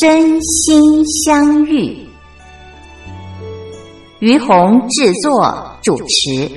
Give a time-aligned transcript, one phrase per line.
[0.00, 2.06] 真心相遇，
[4.20, 6.50] 于红制作主持。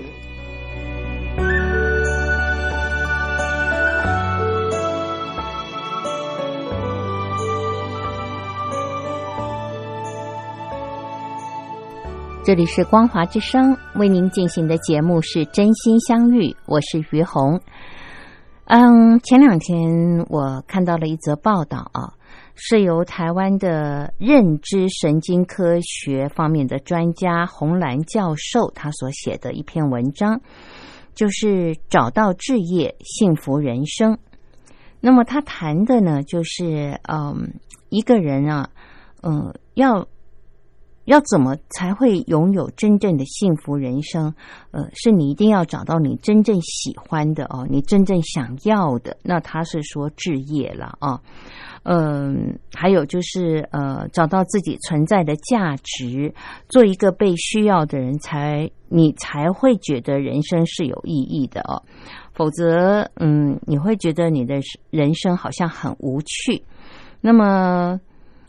[12.46, 17.60] 这里是光华之声为您进行的节目是《真心相遇》，我是于红。
[18.68, 22.14] 嗯，前两天我看到了一则报道啊。
[22.56, 30.40] 是由台湾的认知神经科学方面的专家洪兰教授他所写的一篇文章，
[31.16, 34.18] 就是找到置业，幸福人生。
[35.00, 37.54] 那么他谈的呢，就是嗯，
[37.90, 38.70] 一个人啊，
[39.22, 40.08] 嗯，要
[41.06, 44.34] 要怎么才会拥有真正的幸福人生？
[44.72, 49.18] 呃，是你一定要找到你真正喜欢的哦，你真正想要的。
[49.24, 51.20] 那他是说置业了啊。
[51.84, 56.34] 嗯，还有就是呃，找到自己存在的价值，
[56.70, 61.84] 做一个被需要的人，才你才会觉得人生是有意义的哦。
[62.34, 64.56] 否则，嗯，你会觉得你的
[64.90, 66.64] 人生好像很无趣。
[67.20, 68.00] 那么，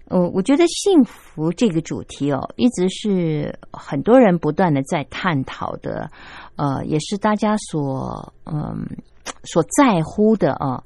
[0.06, 6.10] 呃，我觉得幸福这个主题哦，一直是很多人不断的在探讨的，
[6.56, 8.86] 呃，也是大家所嗯
[9.44, 10.82] 所在乎的啊。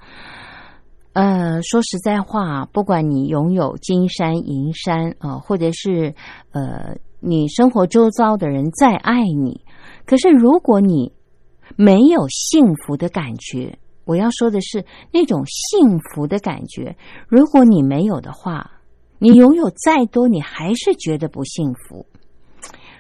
[1.15, 6.15] 呃，说实在话，不管你拥有金山银山啊，或者是
[6.53, 9.61] 呃，你生活周遭的人再爱你，
[10.07, 11.12] 可是如果你
[11.75, 16.97] 没有幸福的感觉，我要说的是那种幸福的感觉，
[17.27, 18.71] 如果你没有的话，
[19.19, 22.06] 你拥有再多，你还是觉得不幸福。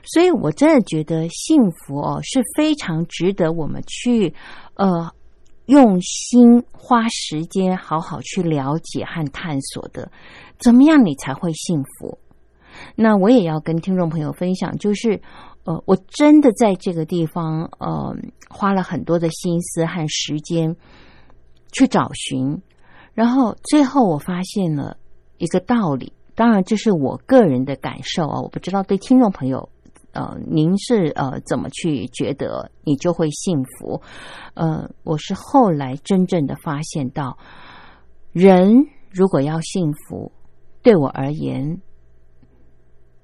[0.04, 4.34] 所以我真的觉得幸福哦是非常值得我们去
[4.74, 5.12] 呃。
[5.68, 10.10] 用心花时间好好去了解和探索的，
[10.58, 12.18] 怎么样你才会幸福？
[12.94, 15.20] 那我也要跟听众朋友分享，就是
[15.64, 18.16] 呃，我真的在这个地方呃
[18.48, 20.74] 花了很多的心思和时间
[21.70, 22.62] 去找寻，
[23.12, 24.96] 然后最后我发现了
[25.38, 29.68] 一个道理，当然这是我个人的感受啊，我不知道对听众朋友。
[30.12, 34.00] 呃，您是呃怎么去觉得你就会幸福？
[34.54, 37.38] 呃，我是后来真正的发现到，
[38.32, 40.32] 人如果要幸福，
[40.82, 41.80] 对我而言，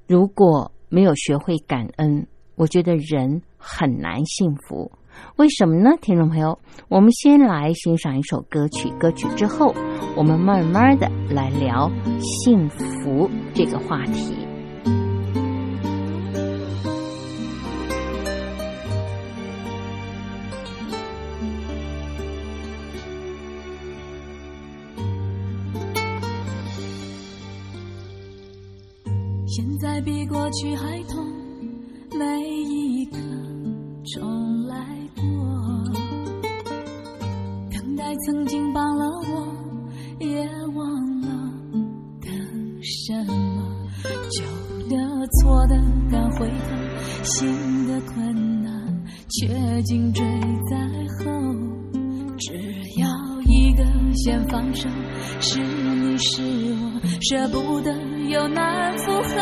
[0.06, 4.92] 如果没有学会感恩，我觉得人很难幸福。
[5.36, 5.90] 为什么呢？
[6.00, 6.58] 听众朋友，
[6.88, 9.74] 我们先来欣赏一首歌曲，歌曲之后，
[10.16, 14.36] 我们慢慢的来聊幸福这个话题。
[29.46, 31.24] 现在比过去还痛，
[32.18, 33.18] 每一刻
[34.04, 34.53] 重
[38.26, 41.28] 曾经帮了我，也忘了
[42.20, 42.30] 等
[42.82, 43.62] 什么。
[44.30, 44.44] 旧
[44.88, 44.96] 的、
[45.40, 45.76] 错的
[46.10, 48.72] 敢回头，新的困难
[49.28, 50.24] 却紧追
[50.70, 50.76] 在
[51.18, 51.24] 后。
[52.38, 52.52] 只
[53.00, 53.06] 要
[53.46, 53.84] 一个
[54.14, 54.88] 先放手，
[55.40, 56.42] 是你是
[56.74, 57.92] 我，舍不得。
[58.24, 59.34] 又难复合，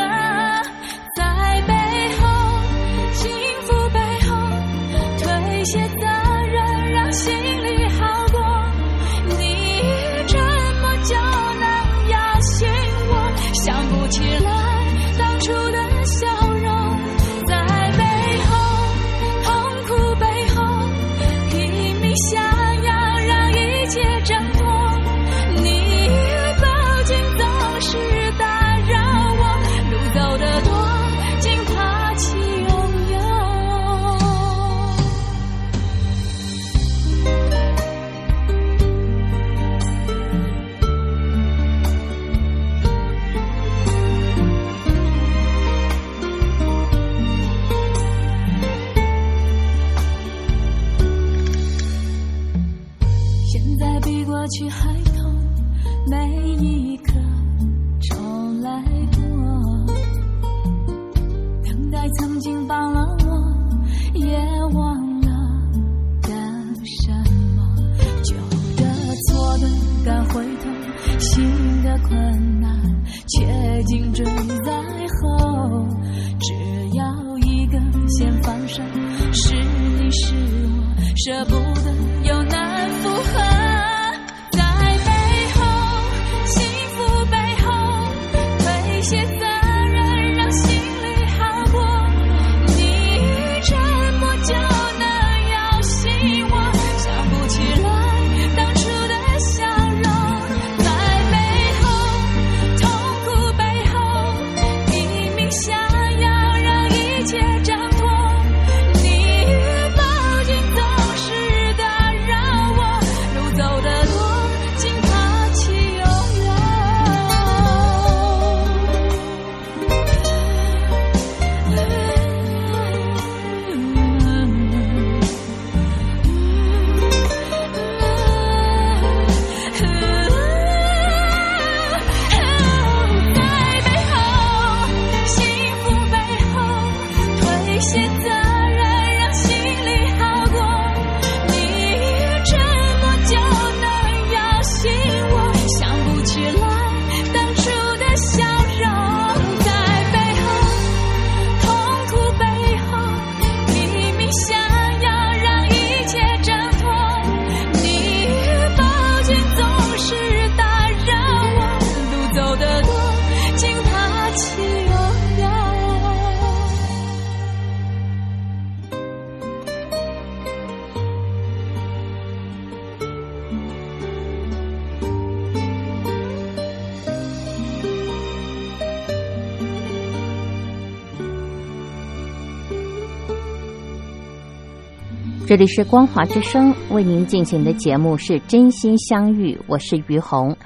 [185.53, 190.57] 这里是光华之声为您进行的节目是真心相遇，我是于红。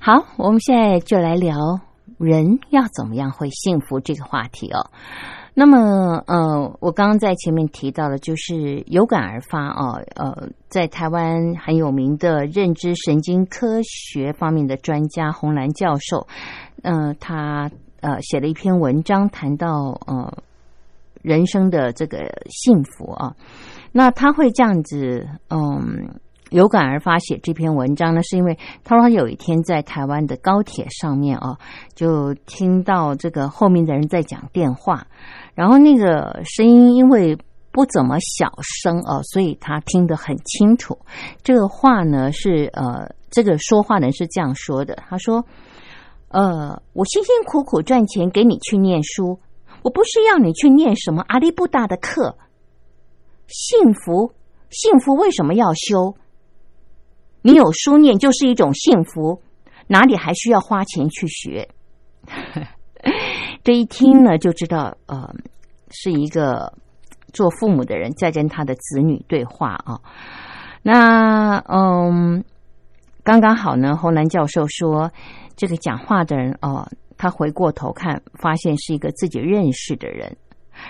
[0.00, 1.54] 好，我们现在就来聊
[2.18, 4.90] 人要怎么样会幸福这个话题哦。
[5.54, 16.26] 那么，呃，我刚刚在前面提到了，就是有感而发啊，呃，在台湾很有名的认知神经科学方面的专家洪兰教授，
[16.82, 17.70] 呃，他
[18.00, 20.36] 呃写了一篇文章，谈到呃
[21.22, 22.18] 人生的这个
[22.50, 23.36] 幸福啊。
[23.96, 26.20] 那他会这样子，嗯，
[26.50, 31.56] 有感而发写这篇文章呢，是因为他说他有一天在台湾的高铁上面啊，
[31.94, 35.06] 就听到这个后面的人在讲电话，
[35.54, 37.38] 然后那个声音因为
[37.72, 40.98] 不怎么小声哦、所以他听得很清楚。
[41.42, 45.42] 这个话呢是呃，这个说话人是这样说的，他说
[46.28, 49.38] ：“呃，我辛辛苦苦赚钱给你去念书，
[49.82, 52.36] 我不是要你去念什么阿里不达的课。”
[53.48, 54.32] 幸福，
[54.70, 56.16] 幸福为什么要修？
[57.42, 59.40] 你有书念就是一种幸福，
[59.86, 61.68] 哪里还需要花钱去学？
[63.62, 65.32] 这一听呢，就知道呃，
[65.90, 66.72] 是一个
[67.32, 70.00] 做父母的人在跟他的子女对话啊。
[70.82, 72.44] 那嗯，
[73.22, 75.10] 刚刚好呢，侯兰教授说，
[75.56, 80.36] 这个讲话的人哦，他回过头看，发现是一个自己认识的人。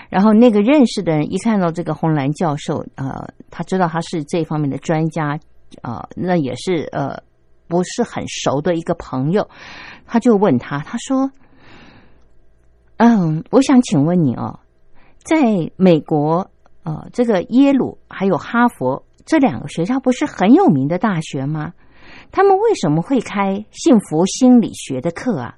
[0.09, 5.39] 然后那个认识的人一看到这个红兰教授，呃，他知道他是这方面的专家，
[5.81, 7.21] 呃，那也是呃
[7.67, 9.49] 不是很熟的一个朋友，
[10.05, 11.31] 他就问他，他说
[12.97, 14.59] ：“嗯，我想请问你哦，
[15.19, 16.49] 在美国，
[16.83, 21.73] 呃，这个耶鲁还有哈佛这两个学校不是很有名的大学吗？
[22.31, 25.55] 他们为什么会开幸福心理学的课啊？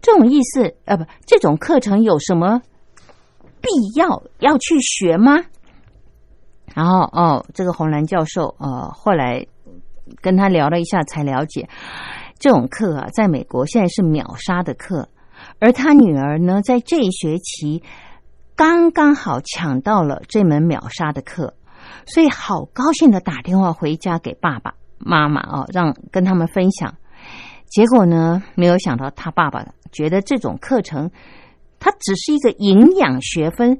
[0.00, 2.62] 这种意思，呃，不，这种课程有什么？”
[3.68, 5.44] 必要要去学吗？
[6.74, 9.46] 然后哦，这个红兰教授呃，后来
[10.22, 11.68] 跟他聊了一下，才了解
[12.38, 15.10] 这种课啊，在美国现在是秒杀的课，
[15.58, 17.82] 而他女儿呢，在这一学期
[18.56, 21.52] 刚刚好抢到了这门秒杀的课，
[22.06, 26.94] 所以好高兴的打电话回家给爸爸妈妈哦，让跟他们分享。
[27.66, 31.10] 结果呢，没有想到他爸爸觉得这种课程。
[31.78, 33.78] 它只是一个营养学分，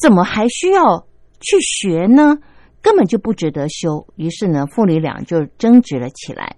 [0.00, 1.06] 怎么还需要
[1.40, 2.38] 去学呢？
[2.82, 4.06] 根本就不值得修。
[4.16, 6.56] 于是呢，父女俩就争执了起来。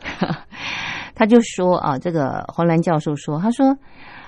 [1.14, 3.76] 他就说啊，这个黄兰教授说，他说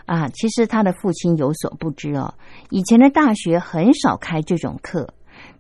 [0.06, 2.34] 啊，其实他的父亲有所不知哦，
[2.70, 5.06] 以前的大学很少开这种课，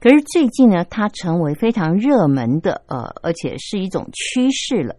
[0.00, 4.96] 可是最近呢，它成为非常热门的，呃，而且是一种趋势了。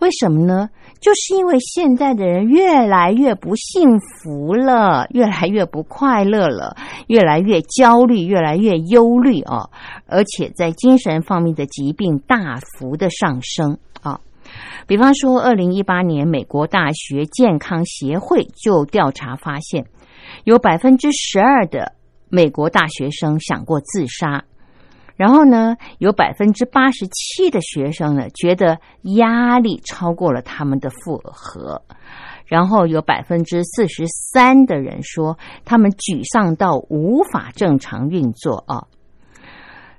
[0.00, 0.70] 为什么呢？
[1.00, 6.76] 就是因为现在的人越来越不幸福了，越来越不快乐了，
[7.08, 9.68] 越来越焦虑，越来越忧虑啊！
[10.06, 14.20] 而且在精神方面的疾病大幅的上升啊。
[14.86, 19.84] 比方说，二零一八年美国大学健康协会就调查发现，
[20.44, 21.92] 有百分之十二的
[22.28, 24.44] 美国大学生想过自杀。
[25.18, 28.78] 然后呢，有百分之八十七的学生呢觉得
[29.16, 31.82] 压力超过了他们的负荷，
[32.46, 38.86] 然后有百分之四十三的人说他们沮丧到无法正常运作啊。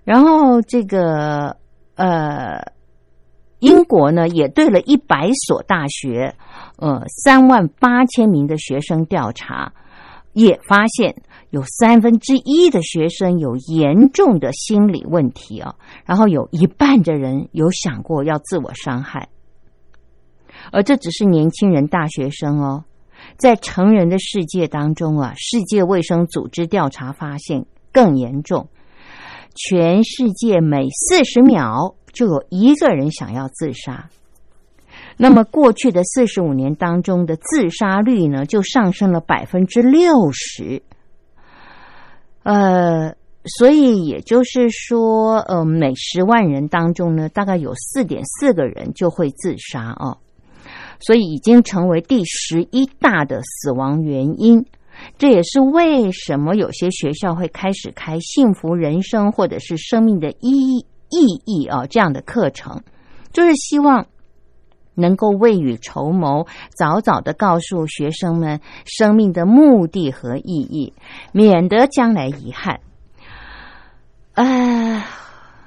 [0.05, 1.57] 然后这个
[1.95, 2.71] 呃，
[3.59, 6.33] 英国呢也对了一百所大学，
[6.77, 9.73] 呃，三万八千名的学生调查，
[10.31, 11.13] 也发现。
[11.49, 15.75] 有三分之一的学生有严重的心理问题啊，
[16.05, 19.29] 然后有一半的人有想过要自我伤害，
[20.71, 22.83] 而这只是年轻人、大学生哦，
[23.37, 28.69] 在成人的世界当中啊，世界卫生组织调查发现更严重，
[29.55, 34.09] 全世界每四十秒就有一个人想要自杀，
[35.17, 40.83] 那么过去的四十五年当中的自杀率呢，就上升了百分之六十。
[42.51, 43.13] 呃，
[43.45, 50.17] 所以也就是说，呃，每十万人当中呢，大概有四点四个人就会自杀哦，
[50.99, 54.65] 所以已经成为第十一大的死亡原因。
[55.19, 62.81] 这也是为什么有些学校会开始开幸福人生或者是生命的意义意义啊这样的课程，
[63.31, 64.07] 就是希望
[64.99, 70.93] 能够未雨绸缪，早早的告诉学生们生命的目的和意义，
[71.31, 72.79] 免得将来遗憾。
[74.33, 75.05] 啊，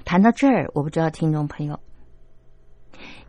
[0.04, 1.80] 谈到这儿，我不知道听众朋友，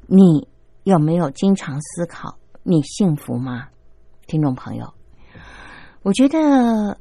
[0.05, 0.47] 你
[0.83, 3.67] 有没有经常思考你幸福吗？
[4.25, 4.93] 听众朋友，
[6.01, 6.97] 我觉得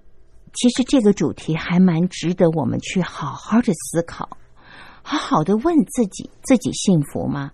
[0.53, 4.29] 其实这个主题还蛮值得我们去好好的思考，
[5.03, 7.53] 好好的问自己：自己幸福吗？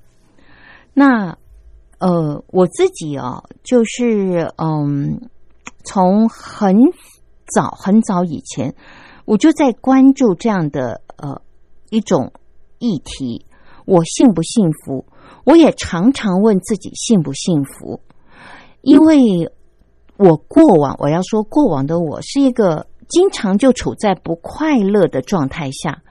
[0.99, 1.39] 那
[2.01, 5.31] 呃，我自己哦，就是嗯，
[5.85, 6.75] 从很
[7.55, 8.75] 早很早以前。
[9.25, 11.41] 我就在关注这样的呃
[11.91, 12.33] 一种
[12.81, 13.47] 议题，
[13.87, 15.05] 我幸不幸福？
[15.45, 18.01] 我也常常问自己幸不幸福，
[18.81, 19.53] 因为
[20.17, 26.03] 我过往我要说过往的我是一个经常就处在不快乐的状态下。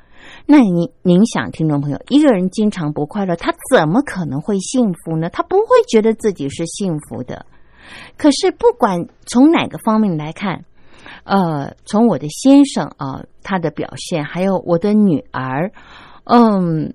[0.47, 5.29] 那您您想，听众朋友，一个人经常不快乐，他怎么可能会幸福呢？
[5.29, 7.45] 他不会觉得自己是幸福的。
[8.17, 10.63] 可是不管从哪个方面来看。
[11.23, 15.71] 呃，从我的先生啊，他的表现，还有我的女儿，
[16.23, 16.93] 嗯，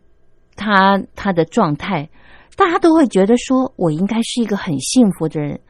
[0.57, 2.09] 他他的状态，
[2.57, 5.61] 大家都会觉得说我应该是一个很幸福的人，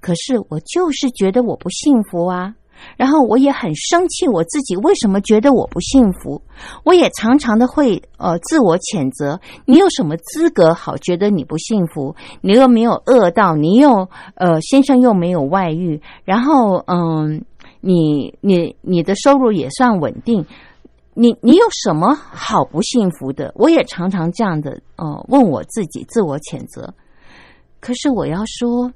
[0.00, 2.54] 可是我就是觉得我不幸福啊。
[2.96, 6.40] 然后我也很生气，我自己为什么觉得我不幸福？
[6.84, 12.14] 我也常常的会呃自我谴责，你有什么资格好觉得你不幸福？
[12.40, 17.44] 你又没有饿到，你又呃先生又没有外遇，然后嗯。
[17.82, 20.44] 你你你的收入也算稳定，
[21.14, 23.50] 你你有什么好不幸福的？
[23.54, 26.92] 我也常常这样的呃问我自己，自我谴责。
[27.80, 28.92] 可是我要说，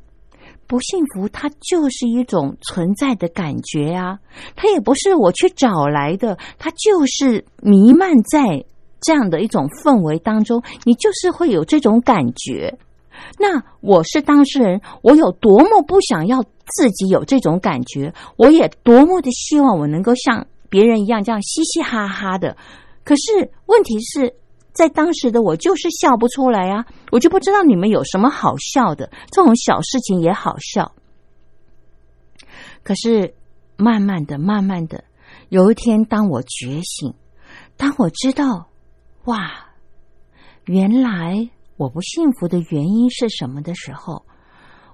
[0.66, 4.18] 不幸福它就是一种存在的感觉啊，
[4.56, 8.64] 它也不是我去找来的，它就是弥漫在
[9.00, 12.78] 这样的一种氛围当中，你就是会有这种感觉。
[13.38, 22.56] 那我是当事人，我有多么不想要自己有这种感觉，我也多么的希望我能够像别人一样这样嘻嘻哈哈的。
[23.04, 24.35] 可是问题是
[24.75, 30.93] 在当时的我就是笑不出来啊，我就不知道你们有什么好笑的，这种小事情也好笑。
[32.83, 33.35] 可是
[33.78, 35.04] 慢慢的、慢慢的，
[35.49, 37.14] 有一天当我觉醒，
[37.78, 38.69] 当我知道，
[39.25, 39.71] 哇，
[40.66, 41.49] 原来。
[41.76, 44.25] 我不幸福的原因是什么的时候，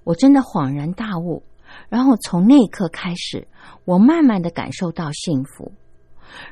[0.02, 1.42] 我真的恍然大悟。
[1.90, 3.46] 然后从那一刻开始，
[3.84, 5.72] 我慢慢的感受到幸福。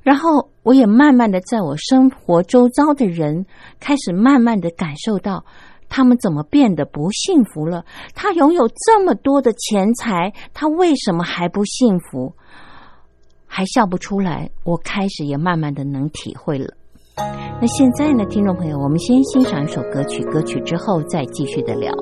[0.03, 3.47] 然后我也慢慢的在我生活周遭的人
[3.81, 5.45] 开始慢慢的感受到，
[5.89, 7.85] 他们怎么变得不幸福了？
[8.15, 12.35] 他拥有这么多的钱财，他为什么还不幸福？
[13.47, 14.51] 还笑不出来？
[14.65, 16.75] 我开始也慢慢的能体会了。
[17.61, 21.93] 那现在呢，听众朋友，我们先欣赏一首歌曲，歌曲之后再继续的聊。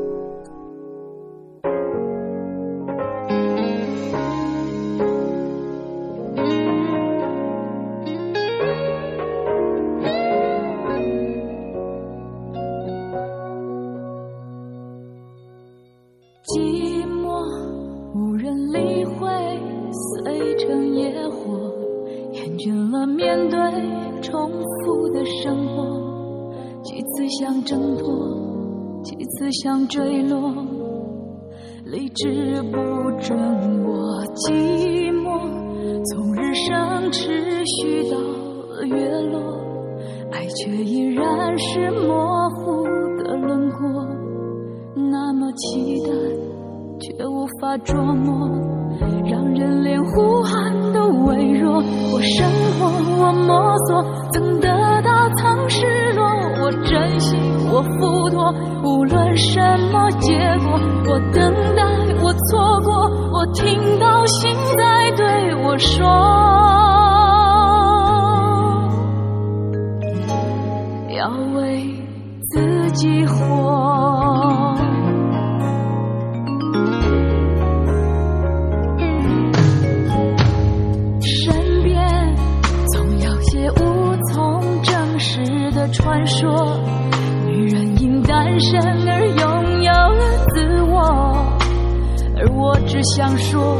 [92.96, 93.76] 只想说，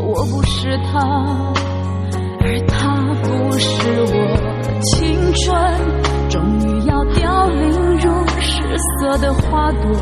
[0.00, 0.98] 我不是他，
[2.40, 3.70] 而他不是
[4.00, 4.14] 我。
[4.82, 5.54] 青春
[6.28, 8.64] 终于要凋零如失
[8.98, 9.92] 色的花朵，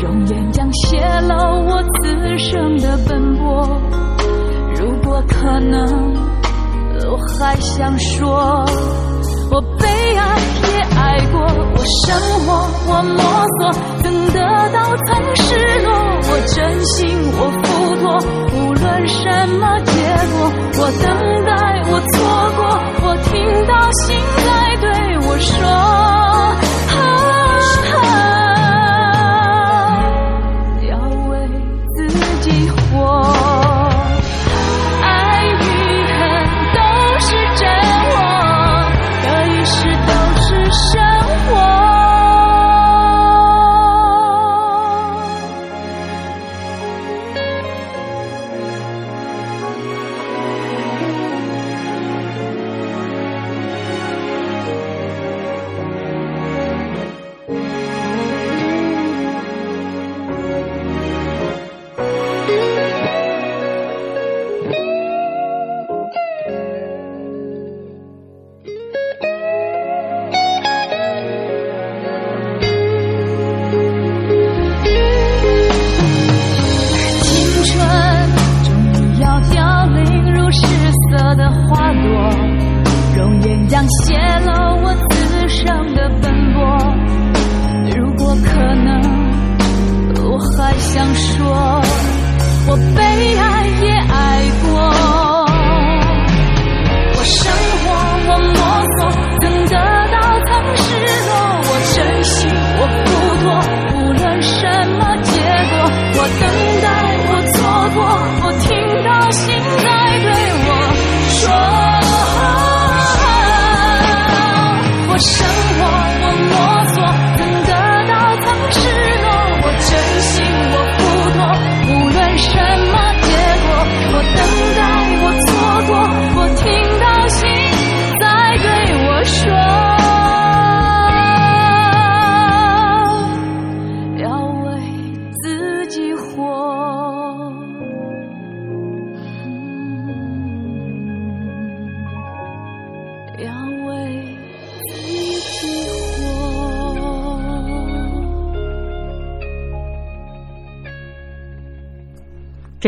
[0.00, 0.96] 容颜将泄
[1.28, 1.36] 露
[1.66, 3.78] 我此生的奔波。
[4.74, 6.14] 如果可能，
[7.10, 8.64] 我还想说，
[9.50, 9.86] 我被
[10.16, 11.76] 爱也爱过，我
[12.06, 12.48] 生活，
[12.88, 13.20] 我摸
[13.58, 13.70] 索，
[14.02, 14.40] 曾得
[14.72, 15.92] 到，曾失落，
[16.32, 18.06] 我真心，我付托，
[18.54, 19.18] 无论什
[19.58, 19.92] 么结
[20.30, 20.36] 果，
[20.78, 21.04] 我等
[21.44, 21.50] 待，
[21.90, 22.16] 我错
[22.56, 22.62] 过，
[23.02, 23.30] 我听
[23.66, 23.72] 到
[24.04, 24.06] 心
[24.46, 24.48] 在
[24.80, 24.86] 对
[25.26, 26.29] 我说。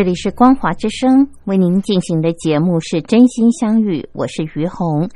[0.02, 5.08] 这里是光华之声为您进行的节目是真心相遇，我是于红。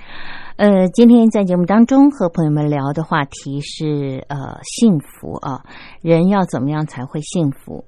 [0.55, 5.65] 呃，今天在节目当中和朋友们聊的话题是呃幸福啊，
[6.03, 7.85] 人要怎么样才会幸福？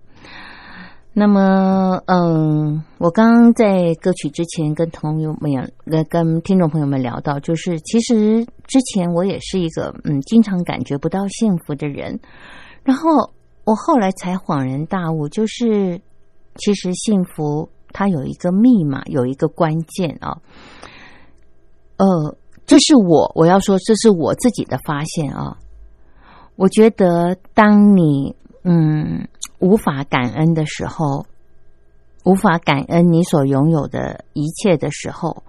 [1.13, 12.19] 那么，嗯，我刚刚在歌曲之前跟朋友们、跟跟听众朋友们聊到，就是其实之前我也是一个嗯，经常感觉不到幸福的人，
[12.83, 13.09] 然后
[13.63, 16.01] 我后来才恍然大悟，就是
[16.59, 20.37] 其实幸福它有一个密码，有一个关键啊。
[21.97, 25.57] 呃，这是我我要说，这是我自己的发现啊。
[26.57, 29.27] 我觉得，当你嗯
[29.61, 31.25] 无法感恩的时候，
[32.25, 35.45] 无法感恩你所拥有的一切的时候，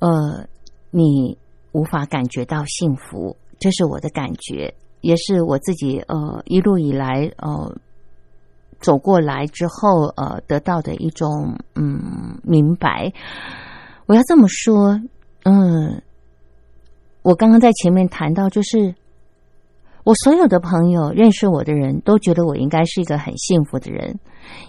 [0.00, 0.46] 呃，
[0.90, 1.36] 你
[1.72, 7.76] 无法感觉到幸福，这是我的感觉，也是我自己呃一路以来呃
[8.80, 13.12] 走过来之后呃得到的一种嗯明白。
[14.06, 15.00] 我要这么说，
[15.44, 16.02] 嗯，
[17.22, 18.94] 我刚刚在前面谈到，就是
[20.02, 24.18] 我所有的朋友认识我的人都觉得我应该是一个很幸福的人，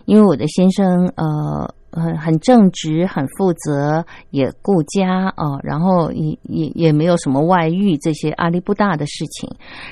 [0.05, 9.49] 因为我的先生呃很很正直、很负责，也顾家哦，然后也也也没有什么外遇这些阿力不大的事情，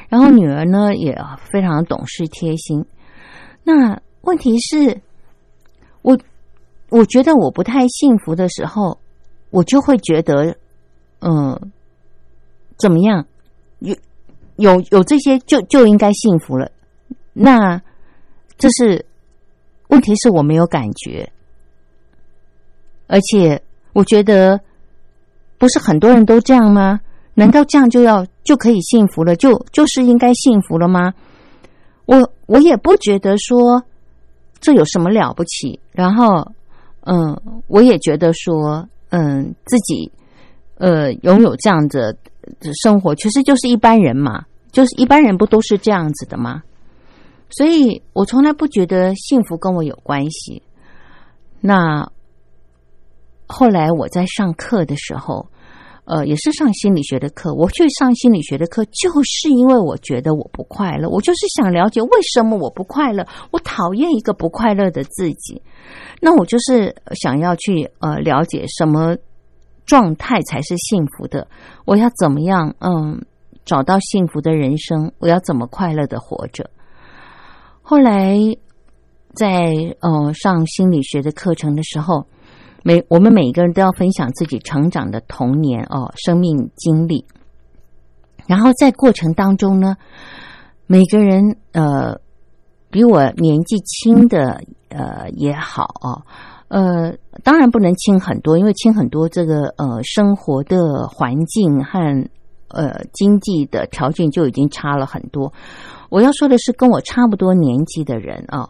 [0.10, 1.18] 然后女儿呢也
[1.52, 2.86] 非常懂事贴心。
[3.64, 5.02] 那问题是，
[6.02, 6.18] 我
[6.90, 9.00] 我觉得我不太幸福的时候，
[9.50, 10.56] 我就会觉得，
[11.20, 11.72] 嗯。
[12.82, 13.26] 怎么样？
[13.80, 13.94] 有
[14.56, 16.72] 有有这些就就应该幸福了。
[17.34, 17.82] 那
[18.58, 19.06] 这是
[19.90, 21.30] 问题，是我没有感觉，
[23.08, 24.62] 而且我觉得
[25.58, 27.02] 不是很多人都这样吗？
[27.34, 29.36] 难道这样就要就可以幸福了？
[29.36, 31.14] 就就是应该幸福了吗？
[32.06, 33.84] 我我也不觉得说
[34.60, 35.80] 这有什么了不起。
[35.92, 36.52] 然后，
[37.02, 40.12] 嗯，我也觉得说，嗯，自己
[40.76, 42.16] 呃拥有这样的。
[42.82, 46.64] 生活其实就是一般人嘛，就是一般人不都是这样子的吗？
[47.52, 50.64] 所以我从来不觉得幸福跟我有关系。
[51.60, 52.12] 那
[53.46, 55.48] 后来我在上课的时候，
[56.10, 57.54] 呃，也是上心理学的课。
[57.54, 65.62] 我去上心理学的课，就是因为我觉得我不快乐，我就是想了解为什么我不快乐，我讨厌一个不快乐的自己。
[66.20, 69.16] 那我就是想要去呃了解什么。
[69.86, 71.48] 状态才是幸福的。
[71.84, 72.76] 我要怎么样？
[72.78, 73.26] 嗯，
[73.66, 75.12] 找到幸福的人生。
[75.18, 76.70] 我要怎么快乐的活着？
[77.82, 78.38] 后来
[79.34, 82.28] 在呃上心理学的课程的时候，
[82.84, 87.26] 每我们每一个人都要分享自己成长的童年哦，生命经历。
[88.48, 89.96] 然后在过程当中呢，
[90.88, 92.20] 每个人呃
[92.90, 96.24] 比我年纪轻的呃也好哦。
[96.70, 102.30] 呃，当然不能轻很多，因为轻很多，这个呃生活的环境和
[102.68, 105.52] 呃经济的条件就已经差了很多。
[106.10, 108.70] 我要说的是，跟我差不多年纪的人啊，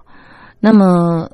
[0.61, 1.29] 那么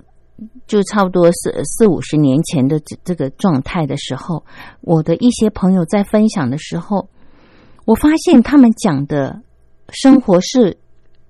[0.67, 4.43] 就差不多四四五十年前的这这个状态的时候，
[4.81, 7.09] 我的一些朋友在分享的时候，
[7.85, 9.41] 我发现他们讲的
[9.89, 10.77] 生活是。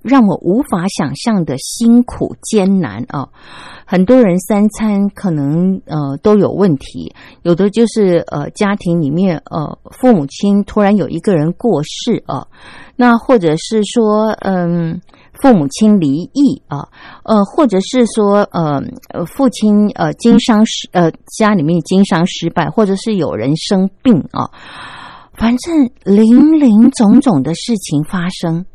[0.08, 3.28] 让我无法想象的辛苦艰难啊！
[3.88, 12.46] 很多人三餐可能呃都有问题，有的就是呃家庭里面呃父母亲突然有一个人过世啊，
[12.96, 15.02] 那或者是说嗯
[15.41, 16.89] 父母亲离异啊，
[17.24, 18.82] 呃或者是说呃
[19.26, 24.50] 父亲呃经商失呃家里面经商失败，或者是有人生病啊，
[25.34, 28.65] 反正零零总总的事情发生。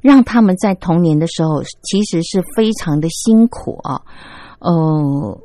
[0.00, 4.02] 让他们在童年的时候其实是非常的辛苦啊，
[4.60, 5.40] 呃，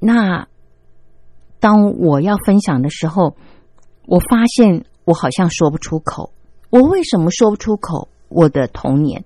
[0.00, 0.48] 那
[1.60, 3.36] 当我要分享的时候，
[4.06, 6.32] 我发现我好像说不出口。
[6.70, 9.22] 我为什么说不出口我的童年？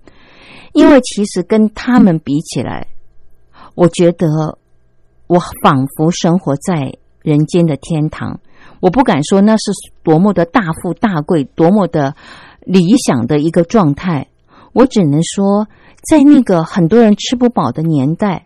[0.73, 2.87] 因为其实跟他们比起来，
[3.75, 4.57] 我觉得
[5.27, 8.39] 我仿佛生活在人间的天堂。
[8.79, 9.71] 我不敢说那是
[10.03, 12.15] 多么的大富大贵，多么的。
[12.65, 14.27] 理想的一个状态，
[14.73, 15.67] 我只能说，
[16.07, 18.45] 在那个很多人吃不饱的年代，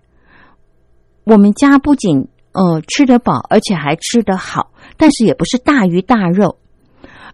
[1.26, 6.58] 我们家不仅呃吃得饱，而且还吃得好，但是也不是大鱼大肉。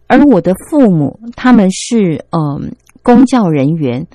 [0.08, 4.08] 而我的父母他们是嗯公教人员，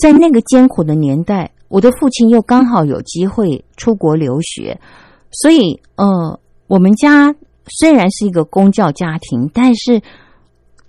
[0.00, 4.80] 在那个艰苦的年代，我的父亲又刚好有机会出国留学，
[5.30, 7.34] 所以呃，我们家
[7.66, 10.02] 虽然是一个公教家庭，但是。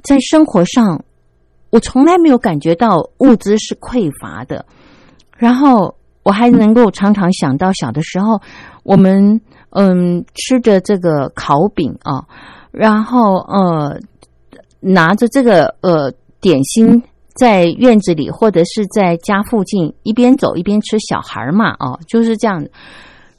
[0.03, 1.05] 在生活上，
[1.69, 4.65] 我从来没有感觉到物资是匮乏的。
[5.37, 8.41] 然后我还能够常常想到小的时候，
[8.81, 12.25] 我们嗯吃着这个烤饼啊，
[12.71, 13.99] 然后呃
[14.79, 17.03] 拿着这个呃点心
[17.35, 22.65] 在院子里或者是在家附近一边走一边吃，小孩嘛哦就是这样。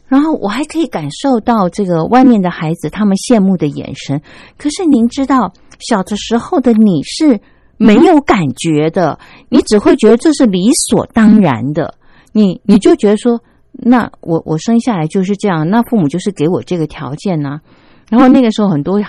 [0.06, 4.20] 然后我还可以感受到这个外面的孩子他们羡慕的眼神。
[4.58, 5.52] 可是您知道？
[5.88, 7.40] 小的时候的你是
[7.76, 11.94] 没有感觉的，你只会觉得这是理所当然的。
[12.30, 17.60] 你你就觉得说，那我我生下来就是这样，那父母就是给我这个条件呢。
[18.08, 19.02] 然后那个时候很多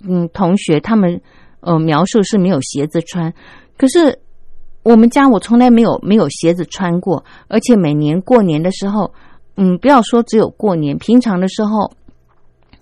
[0.00, 1.20] 嗯同学他们
[1.60, 3.32] 呃描述是没有鞋子穿，
[3.76, 4.18] 可是
[4.86, 9.12] 我们家我从来没有没有鞋子穿过，而且每年过年的时候，
[9.56, 11.90] 嗯不要说只有过年，平常的时候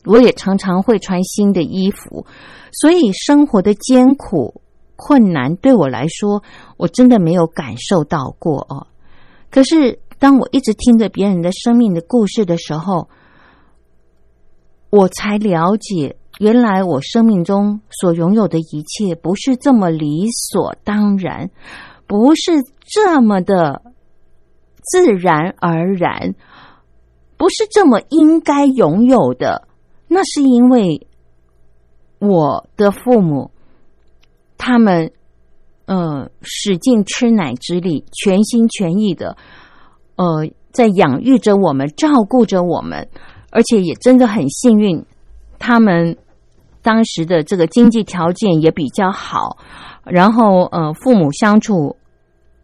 [0.04, 2.26] 我也常常会穿新的衣服。
[2.72, 4.60] 所以生活的艰苦
[4.96, 6.42] 困难对我来说，
[6.76, 8.86] 我真的没有感受到过哦。
[9.50, 13.08] 可是当我一直听着别人的生命的故事的时候，
[14.90, 21.48] 我才了解原来我生命中所拥有的一切不是这么理所当然，
[22.06, 22.52] 不是
[22.86, 23.82] 这么的
[24.82, 26.34] 自然而然，
[27.36, 29.68] 不是这么应该拥有的。
[30.08, 31.06] 那是因为
[32.18, 33.50] 我的父母，
[34.58, 35.12] 他们
[35.86, 39.36] 呃使尽吃奶之力，全心全意的
[40.16, 43.08] 呃在养育着我们，照顾着我们，
[43.50, 45.04] 而且也真的很幸运，
[45.58, 46.16] 他们。
[46.84, 49.56] 当时的这个经济条件也比较好，
[50.04, 51.96] 然后呃，父母相处，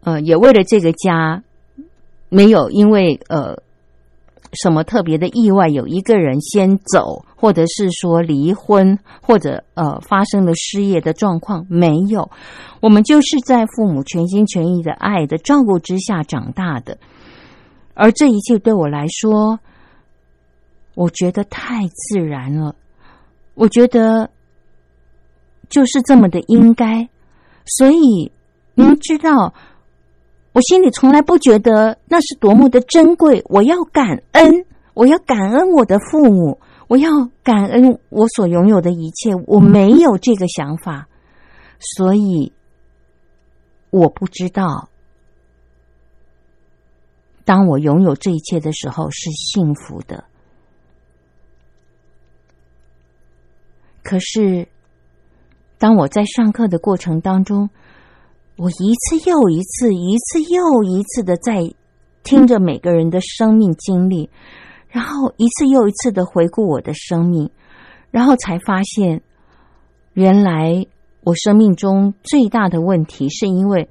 [0.03, 1.41] 呃，也为了这个家，
[2.29, 3.57] 没有因为呃
[4.53, 12.29] 什么特别的意外，有一个人先走，或者是说离婚，或者呃发生了失业的状况，没有。
[12.79, 16.99] 我们就是在父母全心全意的爱的照顾之下长大的，
[17.95, 19.59] 而这一切对我来说，
[20.93, 22.75] 我觉得太自然了。
[23.61, 24.31] 我觉得
[25.69, 27.07] 就是这么的应该，
[27.63, 28.31] 所以
[28.73, 29.53] 您知道，
[30.53, 33.43] 我心里从来不觉得那是多么的珍贵。
[33.45, 39.35] 我要感恩，我要感恩我的父母，我要感恩我所拥有的一切。
[39.45, 41.07] 我没有这个想法，
[41.77, 42.51] 所以
[43.91, 44.89] 我不知道，
[47.45, 50.23] 当我拥有这一切的时候是幸福的。
[54.03, 54.67] 可是，
[55.77, 57.69] 当我在上课的过程当中，
[58.57, 61.73] 我一次又一次、一次又一次的在
[62.23, 64.29] 听着每个人的生命经历，
[64.89, 67.49] 然后一次又一次的回顾我的生命，
[68.11, 69.21] 然后才发现，
[70.13, 70.85] 原来
[71.23, 73.89] 我生命中最大的问题，是因为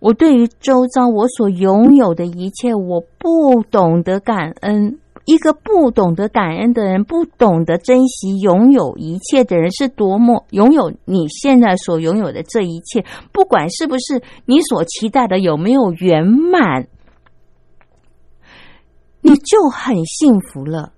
[0.00, 4.98] 我对于周遭我所拥有的一切，我不懂得感恩。
[5.28, 16.88] 一个不懂得感恩的人，不懂得珍惜拥有一切的人，是多么拥有你现在所拥有的这一切，不管是不是你所期待的，有没有圆满，
[19.20, 20.94] 你就很幸福了。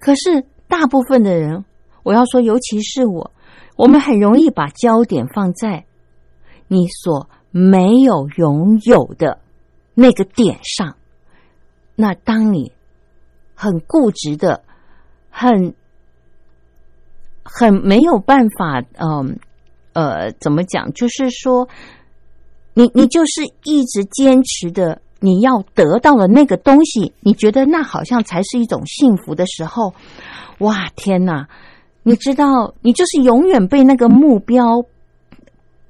[0.00, 1.64] 可是大部分的人，
[2.02, 3.30] 我要说，尤其是我，
[3.76, 5.84] 我们很容易把焦点放在
[6.66, 9.38] 你所没有拥有的
[9.94, 10.96] 那个点上。
[11.94, 12.72] 那当你
[13.56, 14.62] 很固执的，
[15.30, 15.74] 很
[17.42, 19.38] 很没有办法，嗯
[19.94, 20.92] 呃，怎么讲？
[20.92, 21.68] 就是说，
[22.74, 29.94] 你你就是一直坚持的，你要得到的那个东西，你觉得那好像才是一种幸福的时候，
[30.58, 31.48] 哇，天哪！
[32.02, 34.84] 你知道，你就是永远被那个目标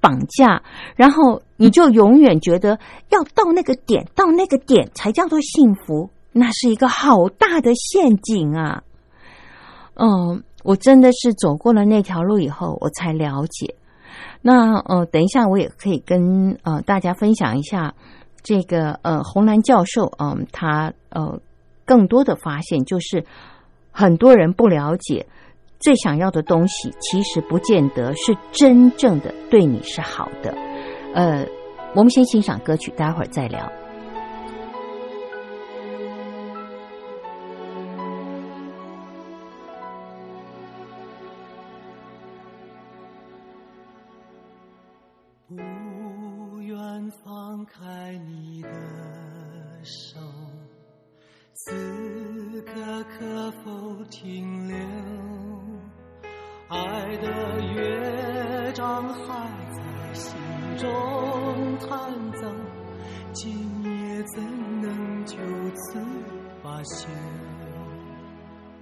[0.01, 0.63] 绑架，
[0.95, 2.79] 然后你就永远觉得
[3.11, 6.09] 要到那个点，到那个点才叫做幸福。
[6.39, 8.83] 那是一个好大的陷阱啊！
[9.95, 13.75] 嗯，我真的是走过了那条路以后，我才了解。
[14.43, 17.95] 那呃，等一下我也可以跟呃大家分享一下
[18.43, 21.41] 这个呃红蓝教授嗯他呃
[21.87, 23.25] 更多的发现，就是
[23.91, 25.27] 很多人不了解
[25.81, 30.55] 最想要的东西，其实不见得是真正的对你是好的。
[31.15, 31.47] 呃，
[31.95, 33.73] 我们先欣赏歌曲，待会儿再聊。
[53.47, 54.77] 可否停留？
[56.69, 60.37] 爱的乐章还在心
[60.77, 61.89] 中弹
[62.33, 62.53] 奏，
[63.33, 64.43] 今夜怎
[64.83, 65.37] 能就
[65.77, 66.03] 此
[66.61, 67.09] 罢休？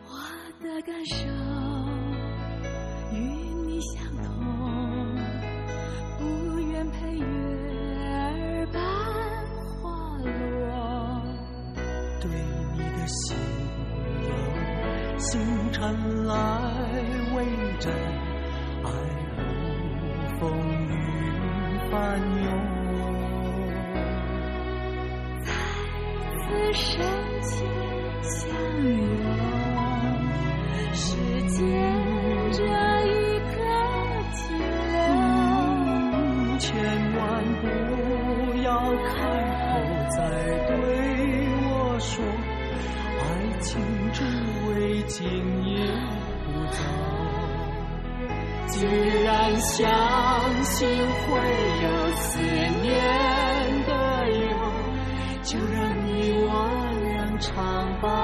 [0.01, 0.17] 我
[0.63, 1.27] 的感受
[3.13, 3.19] 与
[3.67, 4.33] 你相同，
[6.19, 7.27] 不愿陪月
[8.17, 8.83] 儿伴
[9.83, 11.23] 花落，
[12.23, 12.31] 对
[12.73, 13.37] 你的心。
[15.27, 15.41] 星
[15.73, 16.35] 辰来
[17.35, 17.47] 为
[17.81, 17.91] 证
[18.83, 18.91] 爱
[19.39, 19.43] 如
[20.39, 20.43] 风
[20.85, 20.93] 雨
[21.91, 22.47] 翻涌。
[25.43, 25.49] 再
[26.37, 26.85] 次深
[27.41, 27.51] 情
[28.23, 28.37] 相
[28.83, 28.87] 遇
[48.77, 48.89] 虽
[49.23, 49.87] 然相
[50.65, 51.39] 信会
[51.85, 52.41] 有思
[52.83, 52.93] 念
[53.87, 53.93] 的
[54.41, 54.51] 忧，
[55.45, 56.11] 就让你
[56.43, 56.51] 我
[57.05, 57.55] 俩唱
[58.01, 58.24] 吧。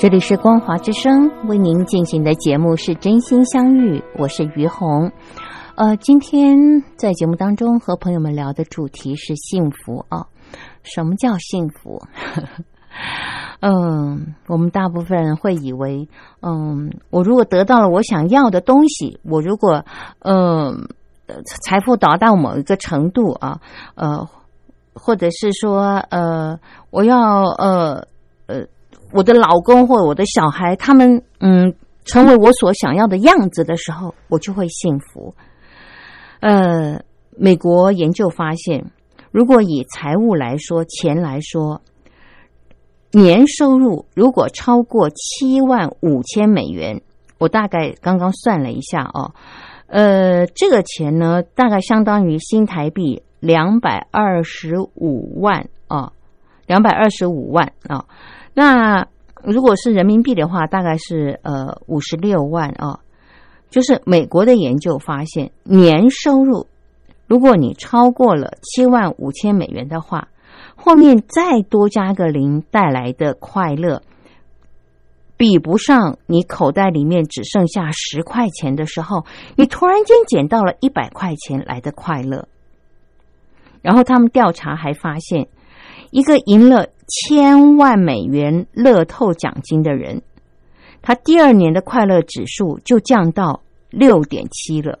[0.00, 5.12] 这里是光华之声为您进行的节目是真心相遇，我是于红。
[5.74, 10.24] 呃，今天在节目当中和朋友们聊的主题是幸福啊。
[10.82, 12.00] 什么叫幸福？
[13.60, 16.08] 嗯，我们大部分人会以为，
[16.40, 19.84] 嗯，我如果得到了我想要的东西，我如果
[20.20, 20.88] 嗯
[21.62, 23.60] 财富达到某一个程度啊，
[23.96, 24.26] 呃，
[24.94, 26.58] 或者是说呃，
[26.88, 28.06] 我要呃
[28.46, 28.64] 呃，
[29.12, 35.34] 我的老公或我的小孩他们嗯成为我所想要的样子的时候，我就会幸福。
[36.40, 37.02] 呃，
[37.36, 38.86] 美国研究发现，
[39.30, 41.82] 如果以财务来说，钱来说，
[43.12, 47.02] 年收入如果超过七万五千美元，
[47.38, 49.34] 我大概刚刚算了一下哦，
[49.86, 55.68] 呃，这个钱呢，大概相当于新台币两百二十五万，
[56.70, 58.04] 两百二十五万啊。
[58.54, 59.08] 那
[59.42, 63.00] 如果是人民币的话，大概是呃五十六万啊。
[63.70, 66.68] 就是美国的研究发现，年收入
[67.26, 70.28] 如果你超过了七万五千美元的话，
[70.76, 74.02] 后面再多加个零带来的快乐，
[75.36, 79.24] 比不上你口袋里面只剩下十块钱的时候，
[79.56, 82.46] 你突然间捡到了一百块钱来的快乐。
[83.82, 85.48] 然后他们调查还发现，
[86.10, 90.22] 一个赢了千万美元乐透奖金的人。
[91.02, 94.98] 他第二年的快乐指数就降到六点七了，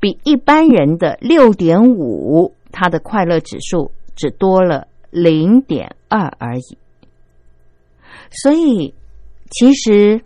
[0.00, 6.78] 比一般人的六点五，他的快乐指数只多了零点二而已。
[8.30, 8.94] 所以，
[9.50, 10.22] 其实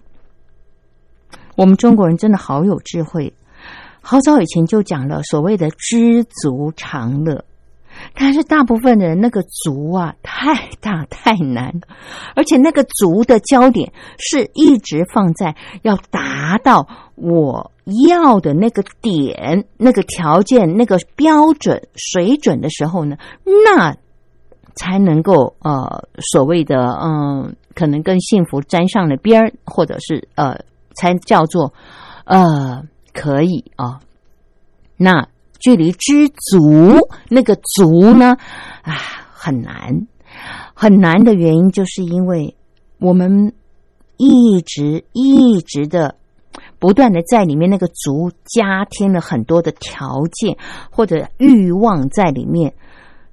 [1.57, 3.35] 我们中国人真的好有智慧，
[4.01, 7.45] 好早以前就讲了所谓的知足常乐。
[8.15, 11.81] 但是大部分的人那个足啊太大太难，
[12.35, 17.73] 而且那个足的焦点是一直放在要达到我
[18.11, 23.97] 要的那个点、那个条件、那个标准水准的时候呢，那
[24.75, 30.59] 才能够呃所谓的嗯，可能跟幸福沾上了边儿，或者是呃
[30.95, 31.73] 才叫做
[32.25, 32.83] 呃
[33.15, 34.01] 可以啊，
[34.97, 35.29] 那。
[35.61, 36.99] 距离知足
[37.29, 38.37] 那个足呢，
[38.83, 38.95] 啊，
[39.33, 40.07] 很难，
[40.75, 42.57] 很难的原因，就是因为
[42.99, 43.53] 我们
[44.17, 46.17] 一直一直的
[46.79, 50.57] 不断的在里面那个足加添了很多的条件
[50.91, 52.75] 或者欲望在里面。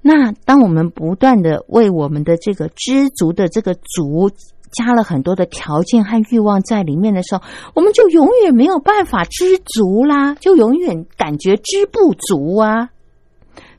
[0.02, 4.30] 那当我们不断的为我们的这个知足的这个足。
[4.72, 7.42] 加了很多的条件和欲望在里面的时候，
[7.74, 12.90] 我们就永远没有办法知足啦，就永远感觉知不足啊。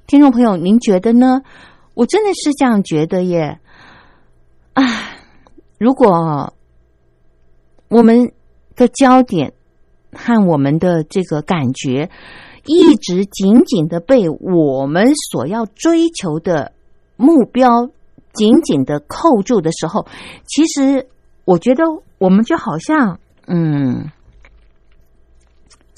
[0.07, 1.41] 听众朋友，您觉得呢？
[1.93, 3.59] 我真的是这样觉得耶。
[4.73, 4.83] 啊，
[5.77, 6.53] 如果
[7.89, 8.31] 我们
[8.75, 9.53] 的焦点
[10.13, 12.09] 和我们的这个感觉
[12.65, 16.71] 一直紧紧的被我们所要追求的
[17.15, 17.89] 目标。
[18.39, 20.07] 紧紧的扣住的时候，
[20.47, 21.09] 其实
[21.43, 21.83] 我觉得
[22.19, 24.09] 我们就好像，嗯，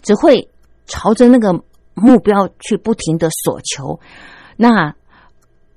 [0.02, 0.50] 只会
[0.88, 1.54] 朝着那个
[1.94, 4.00] 目标去不停的索求。
[4.58, 4.96] 那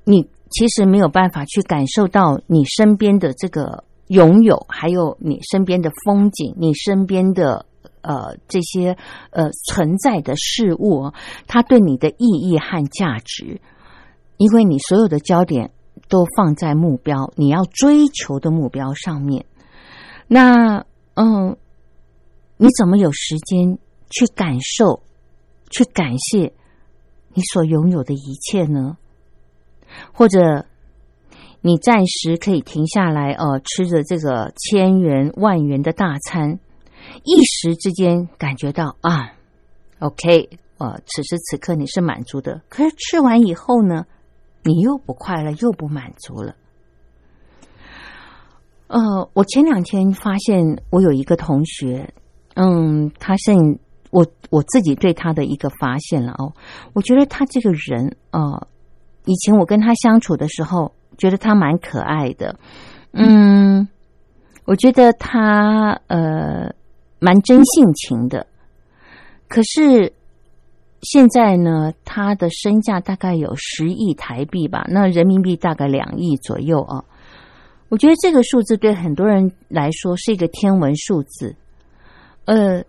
[0.04, 7.66] 你其实没有办法去感受到你身边的这个拥有，还有你身边的风景，你身边的
[8.00, 8.96] 呃这些
[9.32, 11.12] 呃存在的事物，
[11.46, 13.60] 它对你的意义和价值，
[14.38, 15.72] 因为你所有的焦点。
[16.09, 19.46] 都放在目标，你要追求的目标上面。
[20.26, 20.84] 那
[21.14, 21.57] 嗯，
[22.57, 23.78] 你怎么有时间
[24.11, 25.02] 去感受、
[25.70, 26.52] 去感谢
[27.32, 28.96] 你所拥有的一切呢？
[30.12, 30.66] 或者
[31.61, 36.59] 你暂时可以停下来，呃，吃着这个千元万元的大餐，
[37.22, 39.32] 一时之间感觉到啊
[40.00, 42.61] ，OK，呃，此时此刻你是满足的。
[42.68, 44.07] 可是吃完以后呢，
[44.64, 46.54] 你又不快乐，又不满足了。
[48.86, 52.12] 呃，我前两天发现我有一个同学，
[52.54, 53.52] 嗯，他是
[54.10, 56.52] 我我自己对他的一个发现了哦，
[56.92, 58.68] 我觉得他这个人，呃，
[59.24, 62.56] 以前我跟他相处的时候，觉得他蛮可爱的，
[63.12, 63.88] 嗯，
[64.64, 66.72] 我觉得他呃
[67.18, 68.46] 蛮真性情的，
[69.48, 70.12] 可是
[71.05, 77.05] 现在呢，他的身价大概有十亿台币吧，那人民币大概两亿左右啊。
[77.90, 81.55] 我觉得这个数字对很多人来说是一个天文数字。
[82.46, 82.82] 呃，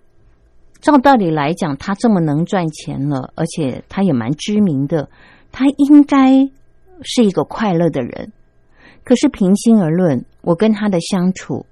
[0.80, 5.10] 照道理来讲，他这么能赚钱了，而且他也蛮知名的，
[5.52, 6.50] 他应该
[7.02, 8.32] 是一个快乐的人。
[9.04, 11.66] 可是平心而论，我跟他的相处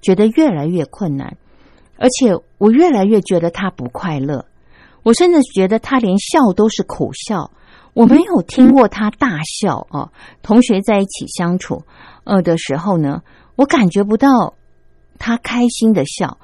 [0.00, 1.36] 觉得越来越困难，
[1.98, 4.46] 而且我越来越觉得他不快乐。
[5.08, 7.50] 我甚至觉得他连笑都是苦笑。
[7.94, 10.12] 我没有听过他大笑啊！
[10.42, 11.82] 同学在一起相处，
[12.24, 13.22] 呃的时候呢，
[13.56, 14.28] 我感觉不到
[15.18, 16.36] 他开心的笑。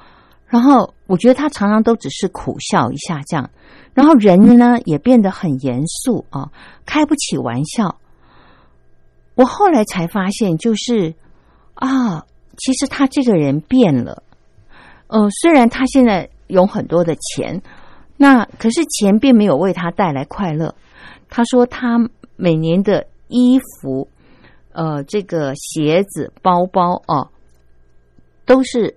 [0.46, 3.50] 然后我觉得他常常都只是苦笑一下这样。
[3.92, 6.50] 然后人呢也变得很严肃啊，
[6.86, 7.96] 开不起玩笑。
[9.34, 11.14] 我后来才发现，就是
[11.74, 12.24] 啊，
[12.56, 14.22] 其实他这个人变了。
[15.08, 17.62] 呃，虽然他现在有很多的钱，
[18.16, 20.74] 那可是钱并没有为他带来快乐。
[21.28, 21.98] 他说：“他
[22.36, 24.08] 每年的衣服、
[24.70, 27.30] 呃，这个鞋子、包包哦，
[28.44, 28.96] 都是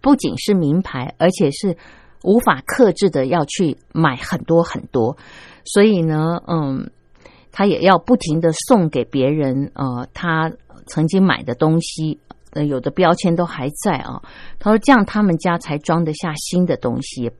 [0.00, 1.76] 不仅是名牌，而且是
[2.22, 5.18] 无法克制的要去买很多很多。
[5.64, 6.90] 所以呢，嗯，
[7.50, 9.72] 他也要不停的送给别人。
[9.74, 10.50] 呃，他
[10.86, 12.18] 曾经买的东西，
[12.52, 14.22] 呃，有的标签都还在啊。
[14.58, 17.30] 他说这样他们家才装得下新的东西。”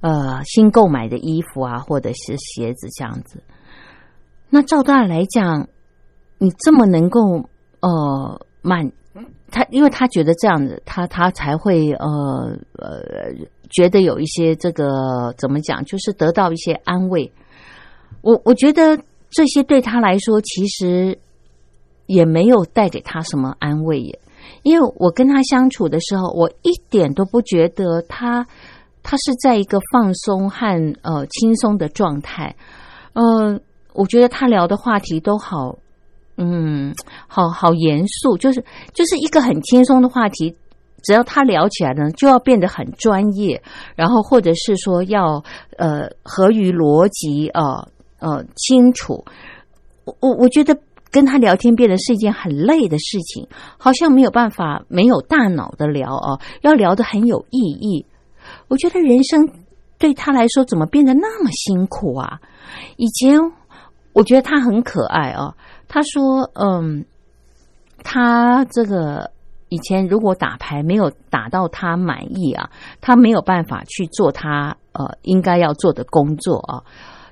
[0.00, 3.42] 呃，新购买的衣服啊，或者是鞋子这样子。
[4.48, 5.68] 那照道理来讲，
[6.38, 7.48] 你这么能够
[7.80, 8.92] 呃满
[9.50, 12.06] 他，因为他觉得这样子，他他才会呃
[12.74, 13.02] 呃
[13.70, 17.32] 觉得有一些这个怎么讲，就是得到一些安慰。
[18.20, 18.96] 我我觉得
[19.30, 21.18] 这些对他来说，其实
[22.06, 24.20] 也没有带给他什么安慰耶。
[24.62, 28.46] 因为我跟他相处的时候，我一点都不觉得他。
[29.02, 32.54] 他是在一个放松和呃轻松的状态，
[33.14, 33.60] 嗯，
[33.94, 35.78] 我觉得他聊的话题都好，
[36.36, 36.94] 嗯，
[37.26, 40.54] 好好严肃，就是就是一个很轻松的话题，
[41.02, 43.62] 只要他聊起来呢，就要变得很专业，
[43.96, 45.42] 然后或者是说要
[45.76, 47.88] 呃合于逻辑啊
[48.18, 49.24] 呃清楚，
[50.04, 50.76] 我我我觉得
[51.10, 58.04] 跟他聊天变得是一件很累的事情，好像没有办法没有大脑的聊啊，要聊得很有意义。
[58.68, 59.48] 我觉得人生
[59.98, 62.38] 对他来说怎么变得那么辛苦啊？
[62.96, 63.40] 以前
[64.12, 65.54] 我觉得他很可爱啊。
[65.88, 67.04] 他说：“嗯，
[68.04, 69.30] 他这个
[69.70, 76.84] 以前如果打牌没有打到他满意啊，他没有办法去做他呃应该要做的工作啊。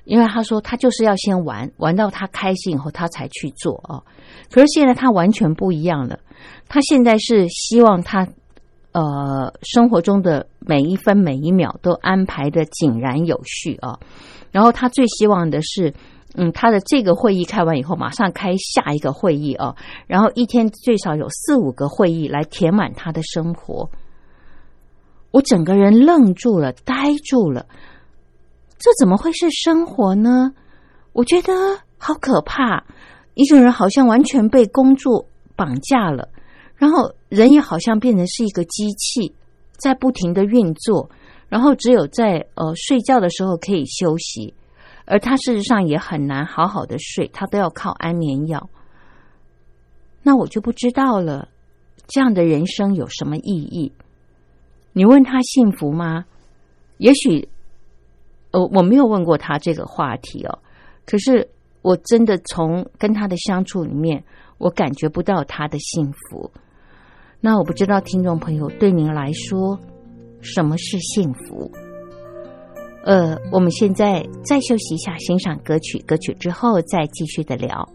[0.05, 4.01] 因为他说他就是要先玩，玩到他开心以后他才去做啊。
[4.49, 6.17] 可是现在他完全不一样了，
[6.67, 8.27] 他现在是希望他。”
[8.97, 13.99] 呃，生活中的每一分每一秒都安排的井然有序啊。
[14.49, 15.93] 然后他最希望的是，
[16.33, 19.75] 嗯，他的这个会议开完以后，马上开下一个会议啊。
[20.07, 23.91] 然后一天最少有四五个会议来填满他的生活。
[25.29, 27.67] 我整个人愣住了，呆住了。
[28.79, 30.53] 这怎么会是生活呢？
[31.13, 31.53] 我觉得
[31.99, 32.83] 好可怕，
[33.35, 36.29] 一个人好像完全被工作绑架了。
[36.77, 39.33] 然后人也好像变成是一个机器，
[39.71, 41.09] 在不停的运作，
[41.49, 44.53] 然后只有在呃睡觉的时候可以休息，
[45.05, 48.69] 而他事实上也很难好好的睡，他都要靠安眠药。
[50.21, 51.49] 那我就不知道了，
[52.05, 53.91] 这样的人生有什么意义？
[54.93, 56.25] 你问他幸福吗？
[56.97, 57.47] 也许，
[58.51, 60.59] 呃，我没有问过他这个话题哦。
[61.05, 61.49] 可是
[61.81, 64.23] 我真的从跟他的相处里面，
[64.57, 66.51] 我感觉不到他的幸福。
[67.39, 69.79] 那我不知道，听众朋友对您来说，
[70.41, 71.71] 什么是幸福？
[73.03, 77.87] 呃，我们现在再休息一下，欣赏歌曲，歌曲之后再继续的聊。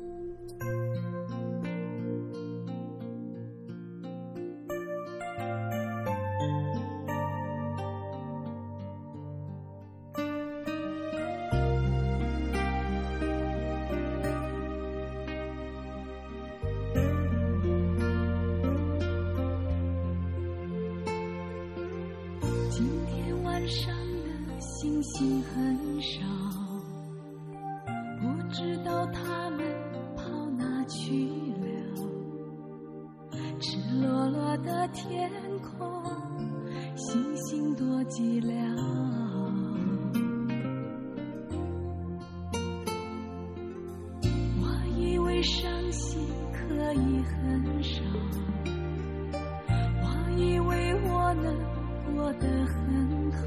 [52.22, 53.38] 过得很好，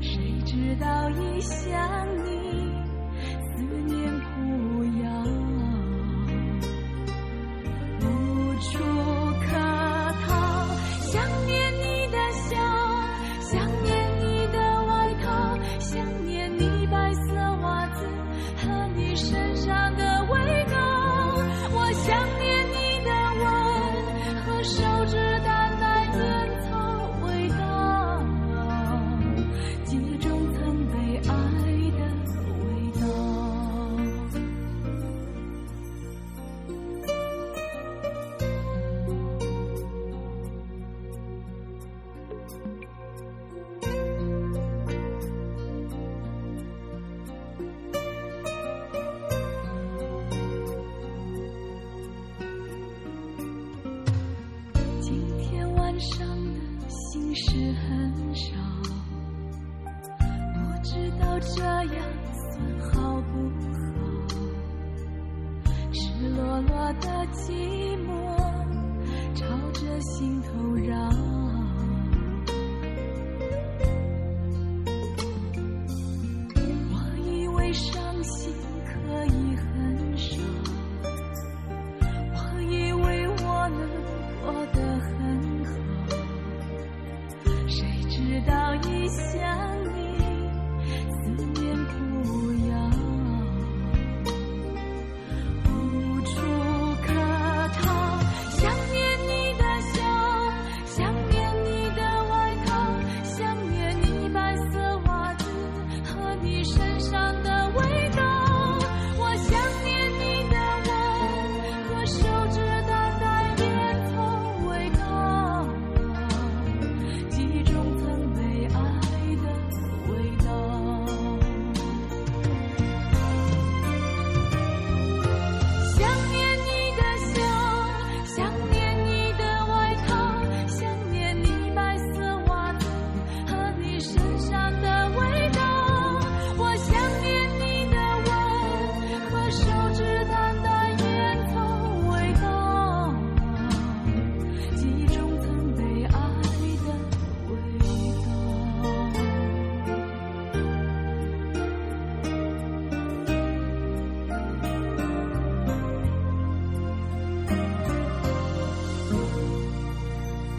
[0.00, 1.76] 谁知道一想
[2.24, 2.47] 你，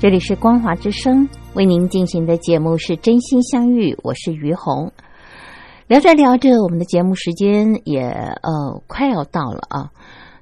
[0.09, 4.91] 这里是光华之声为您进行的节目是真心相遇，我是于红。
[5.85, 9.91] 聊着聊着，我们的节目时间也呃快要到了啊。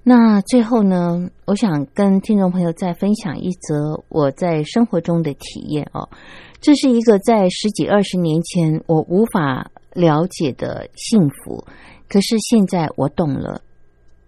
[0.04, 6.08] 那最后呢，我想跟听众朋友再分享一则我在生活中的体验哦。
[6.62, 11.66] 这是一个在十几二十年前我无法了解的幸福，
[12.08, 13.62] 可是现在我懂了。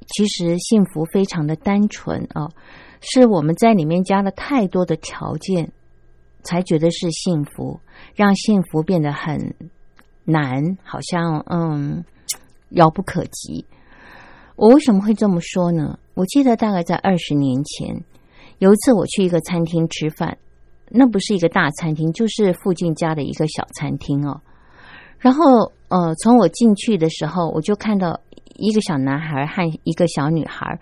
[0.05, 2.51] 其实幸福非常的单纯哦。
[3.01, 5.71] 是我们在里面加了太多的条件，
[6.43, 7.79] 才觉得是幸福，
[8.15, 9.55] 让幸福变得很
[10.25, 12.03] 难，好像嗯
[12.69, 13.65] 遥不可及。
[14.55, 15.97] 我为什么会这么说呢？
[16.13, 18.03] 我记得大概在二十年前，
[18.57, 20.37] 有一次我去一个餐厅吃饭，
[20.89, 24.41] 那不是一个大餐厅，就是附近家的一个小餐厅哦。
[25.17, 28.19] 然后呃，从我进去的时候，我就看到
[28.55, 30.79] 一个小男孩和一个小女孩。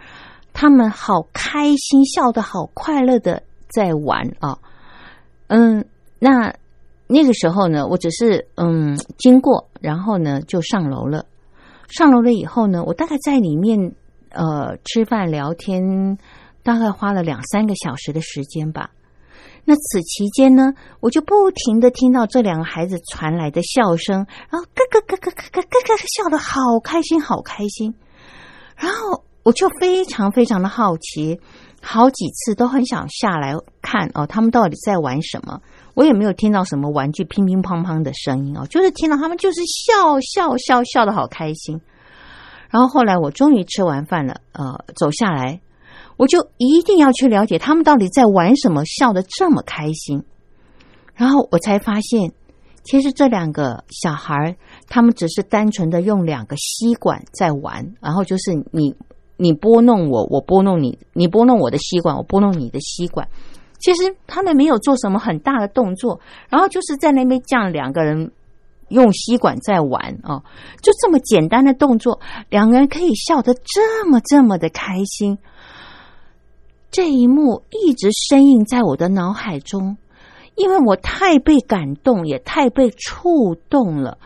[0.59, 4.57] 他们好开心，笑得好快乐的在玩啊，
[5.49, 5.85] 嗯，
[6.17, 6.51] 那
[7.05, 11.27] 那个时候呢，我只是嗯经过，然后呢就上楼了。
[11.89, 13.93] 上楼了以后呢，我大概在里面
[14.31, 16.17] 呃吃饭聊天，
[16.63, 18.89] 大概花了两三个小时的时间吧。
[19.63, 27.93] 那此期间呢，我就不停的听到这两个孩子传来的笑声，然后咯咯咯咯咯咯咯咯笑得好开心，好开心，
[28.75, 29.23] 然后。
[29.47, 31.39] 我就非常非常的好奇，
[31.81, 35.61] 好几次都很想下来看哦，他们到底在玩什么？
[35.93, 41.79] 我也没有听到什么玩具乒乒乓乓的声音哦，就是听到他们就是笑笑笑笑的好开心。
[42.69, 45.61] 然后后来我终于吃完饭了，呃，走下来，
[46.17, 50.25] 我就一定要去了解他们到底在玩什么，笑得这么开心。
[51.15, 52.33] 然后我才发现，
[52.83, 54.55] 其实这两个小孩儿，
[54.89, 58.93] 他们只是单纯的用两个吸管在玩，然后就是你
[59.37, 63.27] 你拨弄我，我拨弄你，你拨弄我的吸管，我拨弄你的吸管。
[63.79, 66.19] 其实他们没有做什么很大的动作，
[66.49, 68.31] 然后就是在那边这样两个人
[68.89, 70.43] 用吸管在玩哦，
[70.81, 72.19] 就这么简单的动作，
[72.49, 75.37] 两个人可以笑得这么这么的开心。
[76.89, 79.97] 这一幕一直深印在我的脑海中，
[80.55, 84.17] 因为我太被感动，也太被触动了。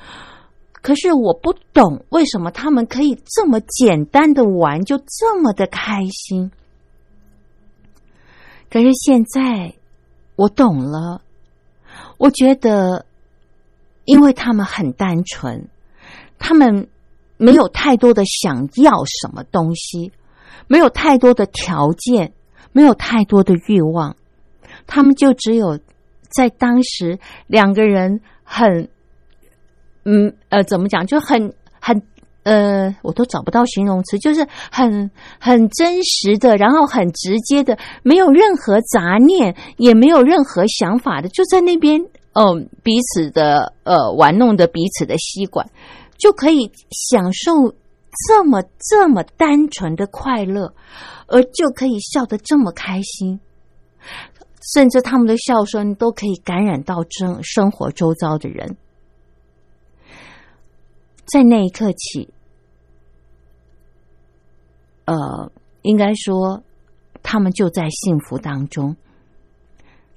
[0.81, 6.51] 可是我不懂为什么他们可以这么简单的玩，就这么的开心。
[8.69, 9.73] 可是现在
[10.35, 11.21] 我懂了，
[12.17, 13.05] 我觉得，
[14.05, 15.67] 因为他们很单纯，
[16.39, 16.87] 他们
[17.37, 20.11] 没有太多的想要什么东西，
[20.67, 22.33] 没有太多的条件，
[22.71, 24.15] 没有太多的欲望，
[24.87, 25.77] 他们就只有
[26.29, 28.89] 在当时两个人很，
[30.05, 32.01] 嗯呃，怎么讲，就很很。
[32.43, 42.01] 呃，我都找不到形容词，就是很很真实的，然后很直接的，没有任何杂念，也没有任何想法的，就在那边，
[42.33, 45.69] 嗯，彼此的呃玩弄的彼此的吸管，
[46.17, 47.51] 就可以享受
[48.27, 50.73] 这么这么单纯的快乐，
[51.27, 53.39] 而就可以笑得这么开心，
[54.73, 58.77] 甚至他们的笑声都可以感染到生生活周遭的人。
[61.25, 62.33] 在那一刻起，
[65.05, 65.51] 呃，
[65.81, 66.63] 应该说，
[67.23, 68.95] 他们就在幸福当中，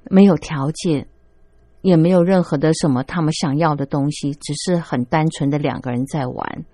[0.05, 1.07] 没有条件，
[1.83, 6.65] 也没有任何的什么他们想要的东西，只是很单纯的两个人在玩。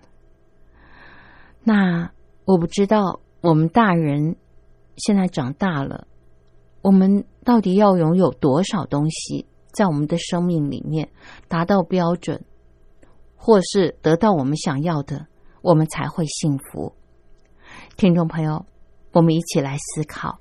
[1.62, 2.10] 那
[2.46, 4.36] 我不知道，我们大人
[4.96, 6.06] 现在长大了，
[6.80, 11.10] 我们到底要拥有多少东西，在我们的生命里面
[11.46, 12.42] 达到标准？
[13.42, 15.26] 或是得到我们想要的，
[15.62, 16.92] 我们才会幸福。
[17.96, 18.66] 听众朋友，
[19.12, 20.38] 我们一起来思考。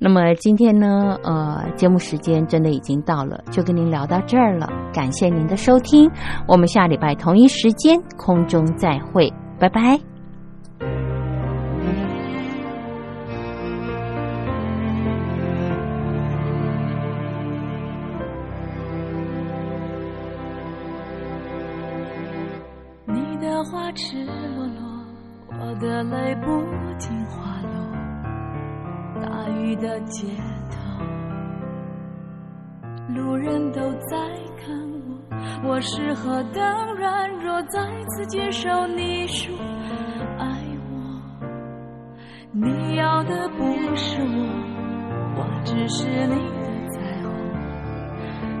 [0.00, 4.68] 那么今天呢，呃，节目时间真的已经到了，就跟您聊到这儿了。
[4.92, 6.10] 感谢您的收听，
[6.48, 10.17] 我们下礼拜同一时间空中再会，拜拜。
[29.80, 30.26] 的街
[30.70, 30.76] 头，
[33.14, 34.16] 路人都在
[34.56, 34.76] 看
[35.62, 36.62] 我，我是何等
[36.96, 39.56] 软弱，再次接受你说
[40.38, 40.46] 爱
[40.90, 40.96] 我。
[42.50, 43.64] 你要的不
[43.94, 44.48] 是我，
[45.36, 47.30] 我只是你的彩虹，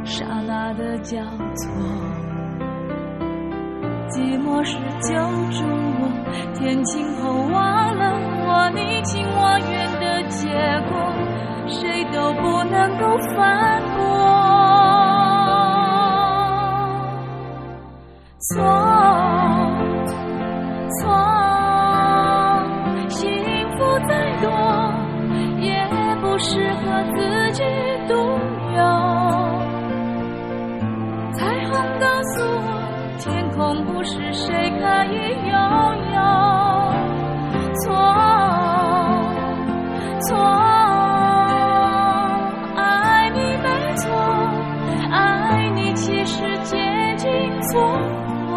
[0.04, 1.16] 刹那的交
[1.56, 1.66] 错。
[4.10, 5.14] 寂寞时救
[5.50, 5.64] 助
[6.00, 6.02] 我，
[6.54, 8.14] 天晴后忘了
[8.46, 10.48] 我，你情我愿的结
[10.88, 10.96] 果，
[11.66, 13.04] 谁都不能够
[13.36, 13.98] 反驳。
[18.40, 18.56] 错
[20.98, 21.04] 错，
[23.08, 23.20] 幸
[23.76, 23.76] 福
[24.08, 24.48] 再多，
[25.60, 25.68] 也
[26.22, 26.80] 不适合
[27.14, 27.18] 自
[27.52, 27.62] 己
[28.08, 28.14] 独
[28.76, 28.80] 有。
[31.34, 32.34] 彩虹告诉
[32.64, 32.66] 我，
[33.18, 34.82] 天空不是谁可
[35.12, 35.14] 以
[35.46, 35.56] 拥有，
[47.70, 47.80] 错
[48.48, 48.52] 过。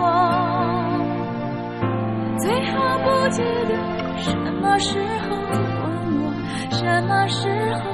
[2.40, 3.72] 最好不记得
[4.18, 5.54] 什么时候问
[6.24, 6.24] 我，
[6.72, 7.40] 什么时
[7.76, 7.91] 候